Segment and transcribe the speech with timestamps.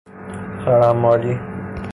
[0.63, 1.39] خرحمالی